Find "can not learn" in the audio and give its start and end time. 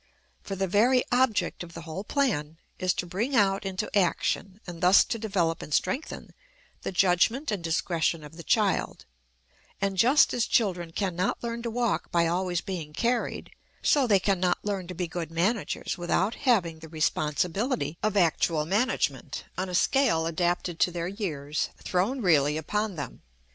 10.91-11.61, 14.19-14.87